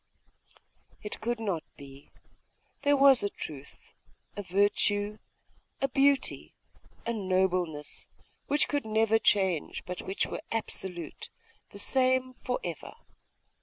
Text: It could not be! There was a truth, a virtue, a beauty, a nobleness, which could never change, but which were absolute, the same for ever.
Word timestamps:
It 1.03 1.21
could 1.21 1.39
not 1.39 1.63
be! 1.77 2.09
There 2.81 2.97
was 2.97 3.21
a 3.21 3.29
truth, 3.29 3.93
a 4.35 4.41
virtue, 4.41 5.19
a 5.79 5.87
beauty, 5.87 6.55
a 7.05 7.13
nobleness, 7.13 8.07
which 8.47 8.67
could 8.67 8.83
never 8.83 9.19
change, 9.19 9.85
but 9.85 10.01
which 10.01 10.25
were 10.25 10.41
absolute, 10.51 11.29
the 11.69 11.77
same 11.77 12.33
for 12.43 12.59
ever. 12.63 12.93